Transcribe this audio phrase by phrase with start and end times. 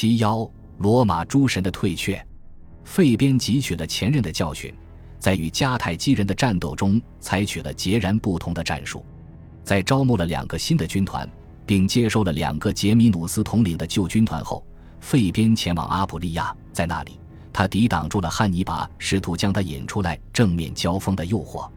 [0.00, 0.48] 七幺，
[0.78, 2.24] 罗马诸神的退却。
[2.84, 4.72] 费边汲取了前任的教训，
[5.18, 9.04] 在与迦太基人的战斗中采取了截然不同的战术。
[9.64, 11.28] 在招募了两个新的军团，
[11.66, 14.64] 并接收了两个杰米努斯统领的旧军团后，
[15.00, 17.18] 费边前往阿普利亚，在那里，
[17.52, 21.68] 他抵挡住了汉尼拔试图将他引出来正面交锋的诱惑。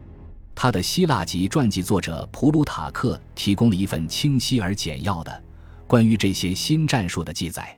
[0.54, 5.42] 他的希腊籍传记作者普鲁塔克提供了一份清晰而简要的
[5.88, 7.76] 关于这些新战术的记载。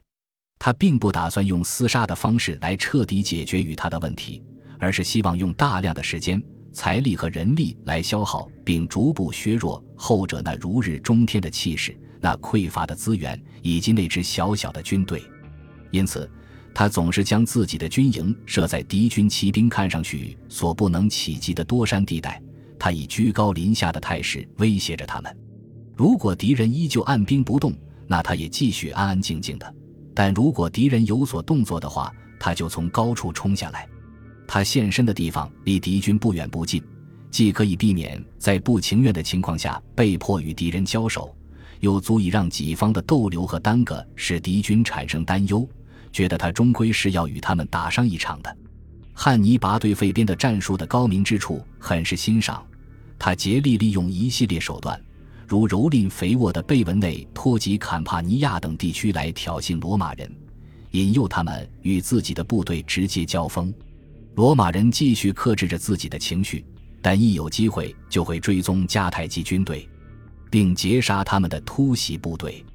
[0.59, 4.42] 他并不打算用厮杀的方式来彻底解决与他的问题，
[4.79, 6.42] 而是希望用大量的时间、
[6.73, 15.23] 财力和人力来消耗并逐步削弱后者那如日中天的气势、那匮乏的资源以及那支小小的军队。
[15.91, 16.30] 因此，
[16.74, 22.41] 他总是将自己的军营设在敌军骑兵看上去所不能企及的多山地带。
[22.79, 25.34] 他以居高临下的态势威胁着他们。
[25.95, 27.73] 如果敌人依旧按兵不动，
[28.07, 29.74] 那他也继续安安静静的。
[30.14, 33.88] 但如果敌人有所动作的话，他就从高处冲下来。
[34.46, 36.82] 他现身的地方离敌军不远不近，
[37.30, 41.34] 既可以避免在不情愿的情况下被迫与敌人交手，
[41.80, 45.68] 又足以让己方的逗留和耽搁使敌军产生担忧，
[46.12, 48.56] 觉得他终归是要与他们打上一场的。
[49.12, 52.65] 汉尼拔对费边的战术的高明之处很是欣赏，
[53.18, 55.01] 他竭力利用一系列手段。
[55.55, 60.29] 如蹂躏肥沃的贝文内托及坎帕尼亚等地区来挑衅罗马人，
[60.91, 63.73] 引诱他们与自己的部队直接交锋。
[64.34, 66.66] 罗马人继续克制着自己的情绪，
[67.00, 69.88] 但一有机会就会追踪迦太基军队，
[70.50, 72.66] 并截杀他们的突袭部队。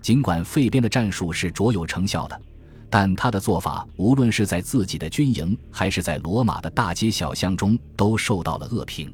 [0.00, 2.42] 尽管费边的战术是卓有成效的，
[2.88, 9.12] 但他的做法无论是在自己的军营还是在罗马的大街小巷中都受到了恶评。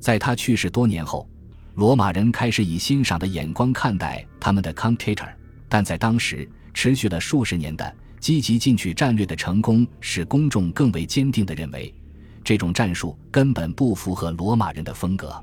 [0.00, 1.28] 在他去世多年后。
[1.76, 5.28] 罗马人开始以欣赏的眼光看待他们的 Contiter，
[5.68, 11.94] 但在当时持续了数十年的积极进取战略的成功，使公众更为坚定地认为，
[12.42, 15.38] 这种战术根本不符合罗马人的风格。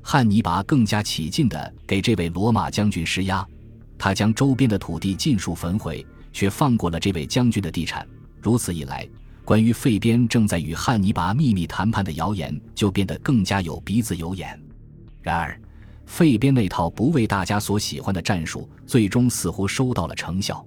[0.00, 3.46] 汉尼拔更加起劲地给这位罗马将军施压，
[3.98, 8.08] 他将周边的土地尽数焚毁，却放过了这位将军的地产。
[8.40, 9.06] 如此一来，
[9.44, 14.58] 关于费边正在与汉尼拔秘密谈判的谣言就变得更加有鼻子有眼。
[15.20, 15.60] 然而，
[16.06, 20.64] 费边那套不为大家所喜欢的战术，最终似乎收到了成效。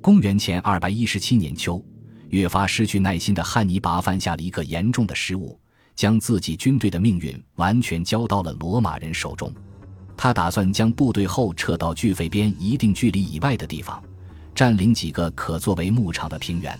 [0.00, 1.82] 公元前二百一十七年秋，
[2.30, 5.58] 越发失去耐心的汉尼拔犯下了一个严重的失误，
[5.94, 9.52] 将自己军队的命运完全交到了罗马人手中。
[10.16, 14.02] 他打算将部队后撤到距费边一定距离以外的地方，
[14.54, 16.78] 占领几个可作为牧场的平原。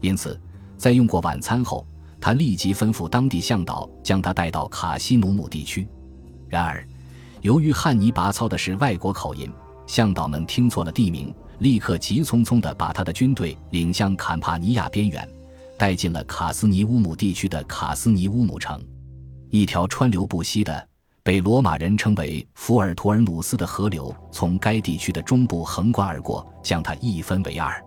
[0.00, 0.40] 因此，
[0.76, 1.86] 在用过晚餐后，
[2.20, 5.86] 他立即吩咐当地向导将他带到卡西努姆地区。
[6.48, 6.87] 然而，
[7.48, 9.50] 由于汉尼拔操的是外国口音，
[9.86, 15.26] 向导们听错了地名，立刻急匆匆地把他的军队领向坎帕尼亚边缘，
[15.78, 18.78] 带进了卡斯尼乌姆地区的卡斯尼乌姆城。
[19.48, 20.88] 一条川流不息的、
[21.22, 27.82] 被罗马人称为福尔图尔努斯的河流从该地区的中部横贯而过，将它一分为二。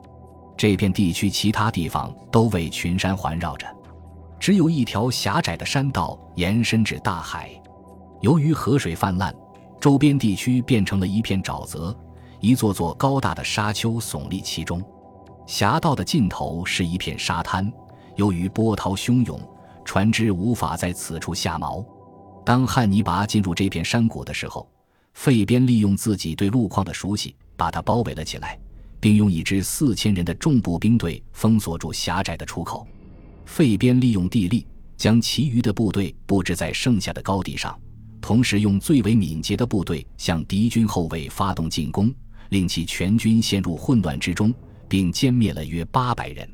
[0.57, 3.67] 这片地区其他地方都为群山环绕着，
[4.39, 7.51] 只有一条狭窄的山道延伸至大海。
[8.21, 9.31] 由于河水泛滥，
[9.81, 11.97] 周边地区变成了一片沼泽，
[12.39, 14.79] 一座座高大的沙丘耸立其中。
[15.47, 17.73] 峡道的尽头是一片沙滩，
[18.15, 19.41] 由于波涛汹涌，
[19.83, 21.83] 船只无法在此处下锚。
[22.45, 24.69] 当汉尼拔进入这片山谷的时候，
[25.15, 28.59] 费边利用自己对路况的熟悉，把它包围了起来，
[28.99, 32.85] 并用一支四千人的重步兵队封锁住狭窄的出口。
[33.45, 37.75] 费边利用地利，将其余的部队布置在剩下的高地上。
[38.21, 42.13] 同时，用最为敏捷的部队向敌军后卫发动进攻，
[42.49, 44.53] 令其全军陷入混乱之中，
[44.87, 46.47] 并歼灭了约八百人。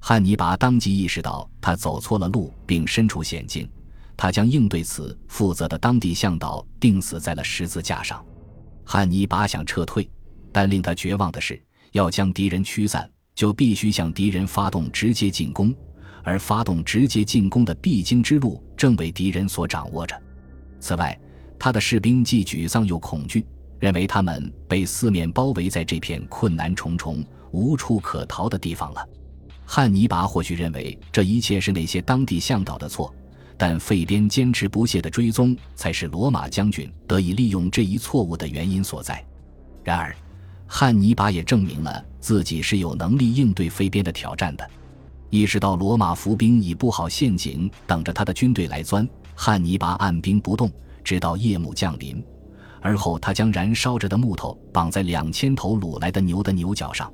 [0.00, 3.68] 汉尼拔当即意识到他走错了路，并身处险境。
[4.16, 8.24] 他将应对此负责的当地向导钉死在了十字架上。
[8.84, 10.08] 汉尼拔想撤退，
[10.50, 11.62] 但令他绝望的是，
[11.92, 15.74] 要将敌人驱散，就必须向敌人发动直接进攻，
[16.24, 20.20] 而发动直接进攻的必经之路正为敌人所掌握着。
[20.78, 21.18] 此外，
[21.58, 23.44] 他的士兵既沮丧又恐惧，
[23.78, 29.08] 认为他们被四面包围在这片困难重重、无处可逃的地方了。
[29.64, 33.12] 汉尼拔或许认为这一切是那些当地向导的错，
[33.56, 39.24] 但费边坚持不懈的追踪才是罗马将军得以利用这一错误的原因所在。
[39.82, 40.14] 然而，
[40.68, 44.70] 汉尼拔也证明了自己是有能力应对费边的挑战的。
[45.30, 49.08] 意识到罗马伏兵已布好陷阱，等着他的军队来钻。
[49.36, 50.70] 汉尼拔按兵不动，
[51.04, 52.24] 直到夜幕降临，
[52.80, 57.12] 而后他将燃烧着的木头绑在两千头掳来的牛的牛角上。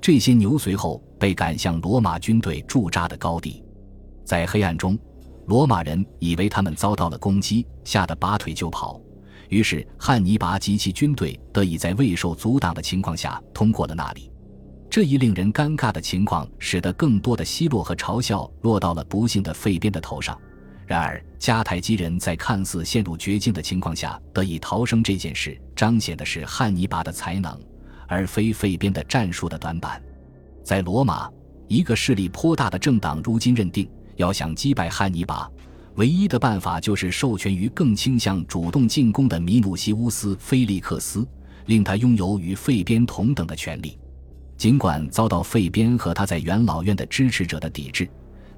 [0.00, 3.64] 这些牛随后被赶向罗马军队驻扎的高地，
[4.24, 4.98] 在黑暗中，
[5.46, 9.00] 罗马人以为他们遭到了攻击，吓得拔腿就跑。
[9.48, 14.30] 于是汉尼拔及其军队得以在未受阻挡的情况下通过了那里。
[14.90, 20.38] 这一令人尴尬的情况，使得更多的奚落和嘲笑落到了不幸的费边的头上。
[20.86, 27.58] 然而，迦太基人在看似陷入绝境的情况下得以逃生这件事，彰显的是汉尼拔的才能。
[28.06, 30.00] 而非费边的战术的短板，
[30.62, 31.26] 在罗马，
[31.68, 35.50] 一个势力颇大的政党如今认定，要想击败汉尼拔，
[35.94, 41.26] 唯一的办法就是授权于更倾向主动进攻的米努西乌斯·菲利克斯，
[41.64, 43.98] 令他拥有与费边同等的权利。
[44.58, 48.06] 尽管遭到费边和他在元老院的支持者的抵制，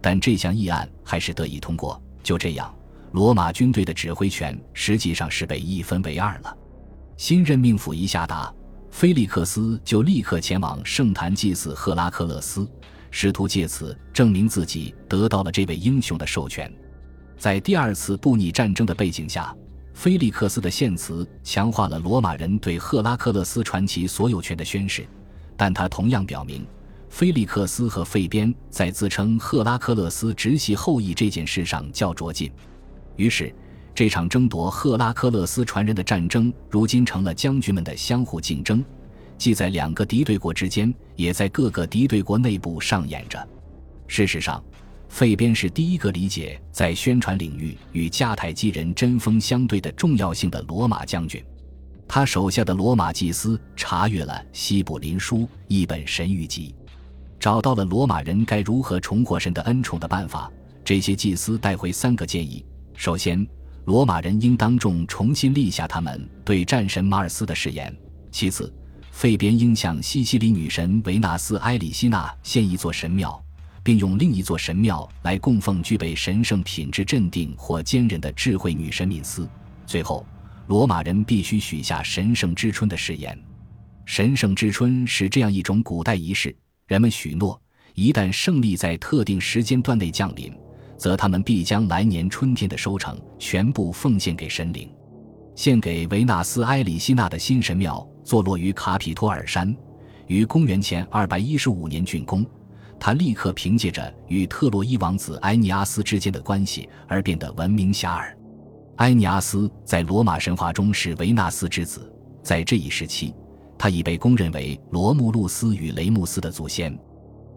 [0.02, 2.02] 但这项议案还是得以通过。
[2.26, 2.75] 就这样，
[3.12, 6.56] 罗马军队的指挥权实际上是被一分为二了。
[7.17, 8.52] 新任命府一下达。
[8.90, 12.69] 菲利克斯就立刻前往圣坛祭祀赫拉克勒斯，
[13.12, 16.73] 试图借此证明自己得到了这位英雄的授权。
[17.38, 19.55] 在第二次布匿战争的背景下，
[19.94, 25.06] 菲利克斯的献词强化了罗马人对赫拉克勒斯传奇所有权的宣誓，
[25.56, 26.67] 但他同样表明，
[27.08, 32.50] 菲利克斯和费边在自称赫拉克勒斯直系后裔这件事上较着劲。
[33.17, 33.55] 于是。
[33.94, 38.85] 这场争夺赫拉克勒斯传人的战争，如今成了将军们的相互竞争，
[39.38, 43.43] 既在两个敌对国之间，也在各个敌对国内部上演着。
[44.06, 44.62] 事实上，
[45.09, 51.43] 费边是第一个理解在宣传领域与迦太基人针锋相对的重要性的罗马将军。
[52.06, 55.38] 他手下的罗马祭司查阅了《西卜林书》
[55.69, 56.75] 一本神谕集，
[57.47, 60.51] 找到了罗马人该如何重获神的恩宠的办法。
[60.85, 62.67] 这些祭司带回三个建议：
[62.97, 63.47] 首先，
[63.85, 67.97] 罗马人应当众重新立下他们对战神马尔斯的誓言。
[68.33, 68.75] 其次，
[69.13, 73.41] 费边应向西西里女神维纳斯埃里希娜献一座神庙，
[73.81, 79.49] 并用另一座神庙来供奉具备神圣品质、镇定或坚韧的智慧女神敏斯。
[79.87, 80.27] 最后，
[80.67, 83.39] 罗马人必须许下神圣之春的誓言。
[84.05, 86.53] 神圣之春是这样一种古代仪式，
[86.87, 87.61] 人们许诺，
[87.94, 90.53] 一旦胜利在特定时间段内降临。
[90.99, 94.91] 则他们必将来年春天的收成全部奉献给神灵。
[95.55, 99.77] 献给维纳斯埃里希娜的新神庙坐落于卡皮托尔山，
[100.27, 102.47] 于公元前215年竣工。
[102.99, 108.35] 他立刻凭借着与特洛伊王子埃尼阿斯之间的关系而变得闻名遐迩。
[108.97, 112.11] 埃尼阿斯在罗马神话中是维纳斯之子，
[112.43, 113.35] 在这一时期，
[113.78, 116.96] 他已被公认为罗慕路斯与雷穆斯的祖先。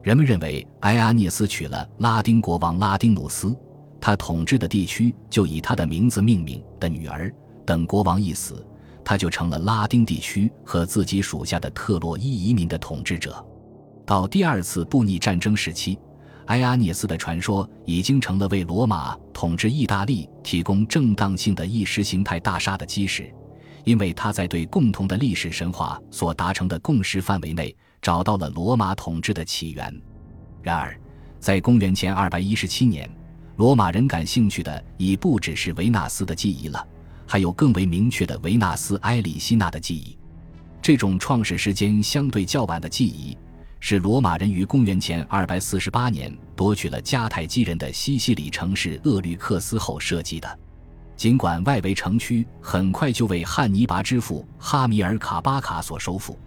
[0.01, 3.55] 人们认为埃阿涅斯娶了拉丁国王拉丁努斯，
[3.99, 7.33] 他统治的地区就以他的名字命名的女儿。
[7.65, 8.65] 等国王一死，
[9.03, 13.45] 他就成了拉丁地区和自己属下的特洛伊移民的统治者。
[14.05, 15.99] 到第二次布匿战争时期，
[16.45, 23.31] 埃阿涅斯的传说已经成了为罗马统治意大利提供正当性的意识形态大杀的基石，
[23.89, 27.75] 因为他在对共同的历史神话所达成的共识范围内。
[28.01, 30.01] 找到了罗马统治的起源。
[30.61, 30.97] 然而，
[31.37, 33.09] 在公元前217年，
[33.57, 36.87] 罗马人感兴趣的已不只是维纳斯的记忆了，
[37.27, 40.17] 还有更为明确的维纳斯埃里希纳的记忆。
[40.81, 43.37] 这种创始时间相对较晚的记忆，
[43.81, 50.59] 是罗马人于公元前248年夺取了迦太基人的西西里城市厄律克斯后设计的。
[51.19, 56.39] 尽管外围城区很快就为汉尼拔之父哈米尔卡巴卡所收复。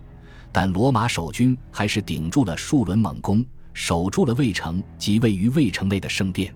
[0.51, 6.55] 但罗马守军还是顶住了数轮猛攻，守住了卫城及位于卫城内的圣殿。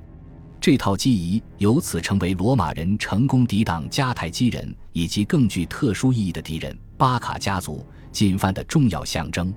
[0.58, 9.52] 这套记忆由此成为罗马人成功抵挡迦太基人以及更具特殊意义的敌人巴卡家族进犯的重要象征。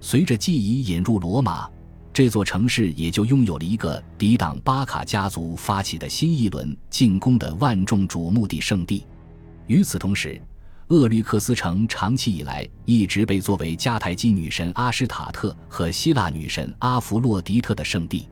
[0.00, 1.68] 随着记忆引入罗马，
[2.12, 9.06] 这座城市也就拥有了一个抵挡巴卡家族发起的新一轮进攻的万众瞩目的圣地。
[9.68, 10.40] 与此同时，
[10.88, 18.26] 厄律克斯城长期以来一直被作为迦太基女神阿什塔特和希腊女神阿弗洛狄特的圣地，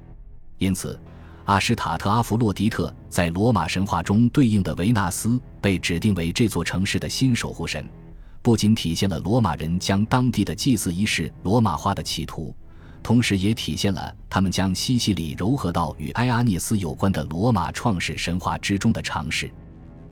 [0.58, 0.98] 因此，
[1.44, 7.88] 阿什塔特、阿弗洛狄特在罗马神话中对应的维纳斯被指定为这座城市的新守护神，
[8.42, 12.52] 不仅体现了罗马人将当地的祭祀仪式罗马化的企图，
[13.08, 19.50] 同时也体现了他们将西西里糅合到与埃阿涅斯有关的罗马创始神话之中的尝试。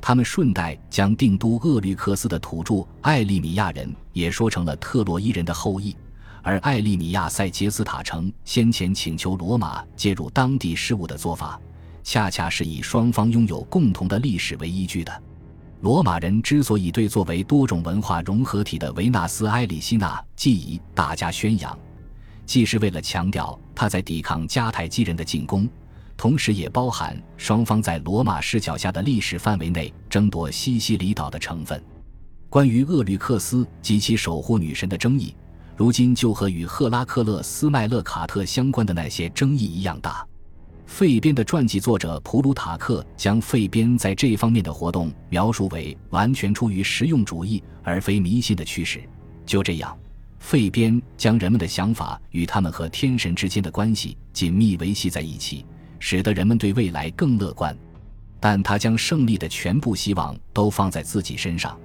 [0.00, 5.94] 他们顺带将定都厄律克斯的土著艾利米亚人也说成了特洛伊人的后裔，
[6.40, 11.60] 而艾利米亚塞杰斯塔城先前请求罗马介入当地事务的做法，
[12.02, 15.22] 恰恰是以双方拥有共同的历史为依据的。
[15.82, 21.78] 罗马人之所以对作为多种文化融合体的维纳斯埃里希纳记忆大加宣扬，
[22.46, 25.68] 既是为了强调他在抵抗迦太基人的进攻，
[26.16, 31.82] 同时也包含双方在罗马视角下的历史范围内争夺西西里岛的成分。
[32.48, 35.34] 关于厄律克斯及其守护女神的争议，
[35.76, 40.24] 如今就和与赫拉克勒斯麦勒卡特相关的那些争议一样大。
[40.86, 49.02] 费边的传记作者普鲁塔克将费边在这方面的活动描述为完全出于实用主义而非迷信的驱使。
[49.44, 49.98] 就这样，
[50.46, 55.66] 费边将人们的想法与他们和天神之间的关系紧密维系在一起，
[55.98, 57.76] 使得人们对未来更乐观。
[58.38, 61.76] 但他将胜利的全部希望都放在自己身上。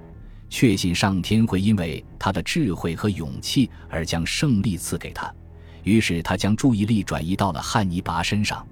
[0.48, 5.34] 确信上天会因为他的智慧和勇气而将胜利赐给他，
[5.82, 8.64] 于是他将注意力转移到了汉尼拔身上。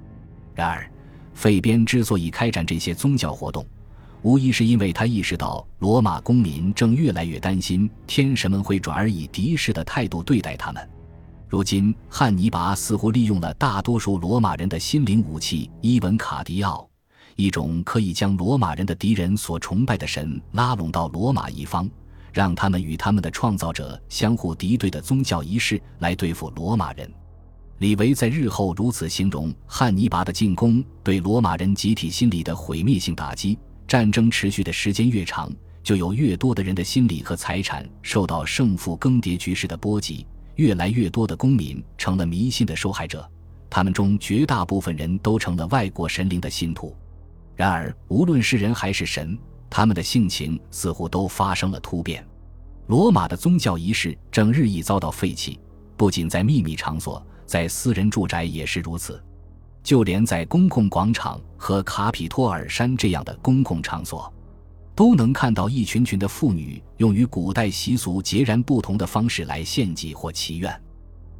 [0.55, 0.89] 然而，
[1.35, 3.67] 费边之所以开展这些宗教活动，
[4.23, 10.91] 无疑是因为他意识到罗马公民正越来越担心天神们会转而以敌视的态度对待他们。
[11.49, 16.89] 如今，汉尼拔似乎利用了大多数罗马人的心灵武器——伊文卡迪奥。
[17.35, 21.89] 一种可以将罗马人的敌人所崇拜的神拉拢到罗马一方，
[22.33, 27.11] 让他们与他们的创造者相互敌对的宗教仪式来对付罗马人。
[27.79, 33.59] 李维在日后如此形容汉尼拔的进攻对罗马人集体心理的毁灭性打击：
[33.91, 43.29] 战争持续的时间越长，就有越多的人的心理和财产受到胜负更迭局势的波及，越来越多的公民成了迷信的受害者，
[43.69, 46.97] 他们中绝大部分人都成了外国神灵的信徒。
[47.57, 49.37] 然而，无论是人还是神，
[49.69, 52.25] 他们的性情似乎都发生了突变。
[52.87, 55.59] 罗马的宗教仪式正日益遭到废弃，
[55.97, 59.21] 不仅在秘密场所，在私人住宅也是如此。
[59.83, 64.33] 就连在公共广场和卡皮托尔山这样的公共场所，
[64.95, 70.83] 都能看到一群群的妇女用与古代习俗截然不同的方式来献祭或祈愿。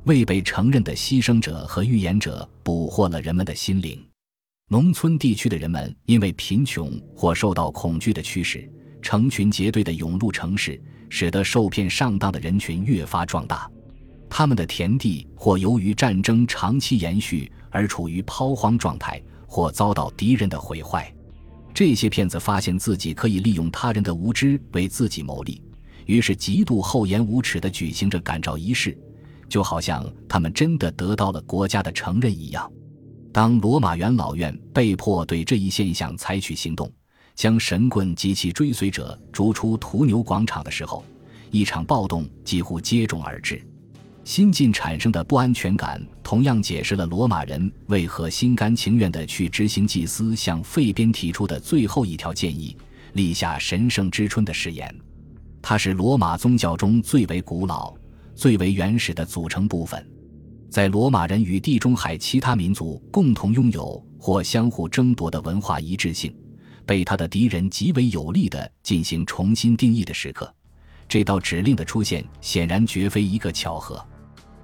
[0.05, 4.03] 未被承认的牺牲者和预言者捕获了人们的心灵。
[4.69, 8.67] 农村地区的人们因为贫穷或受到恐惧的驱使，
[9.03, 10.81] 成群结队地涌入城市，
[11.11, 13.71] 使得受骗上当的人群越发壮大。
[14.31, 21.13] 他们的田地或由于战争长期延续而处于抛荒状态，或遭到敌人的毁坏。
[21.75, 25.61] 这些骗子发现自己可以利用他人的无知为自己谋利，
[26.07, 28.97] 于是极度厚颜无耻地举行着感召仪式，
[29.49, 32.71] 就好像他们真的得到了国家的承认一样。
[33.33, 36.91] 当罗马元老院被迫对这一现象采取行动，
[37.35, 41.05] 将神棍及其追随者逐出屠牛广场的时候，
[41.51, 43.65] 一场暴动几乎接踵而至。
[44.23, 52.77] 新近产生的不安全感，同样解释了罗马人为何心甘情愿地去执行祭司向费边提出的最后一条建议——
[53.15, 54.95] 立下神圣之春的誓言。
[55.61, 57.93] 它是罗马宗教中最为古老、
[58.35, 60.07] 最为原始的组成部分。
[60.69, 66.33] 在罗马人与地中海其他民族共同拥有或相互争夺的文化一致性，
[66.87, 70.55] 被他的敌人极为有力地进行重新定义的时刻，
[71.11, 74.01] 这道指令的出现显然绝非一个巧合。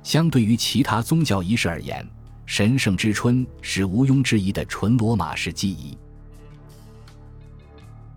[0.05, 2.09] 相对于其他宗教仪式而言，
[2.47, 5.99] 神圣之春是毋庸置疑的纯罗马式记忆。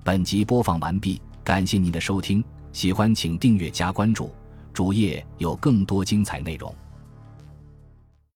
[0.04, 4.32] 本集播放完毕，感谢您的收听，喜欢请订阅加关注，
[4.76, 6.72] 主页有更多精彩内容。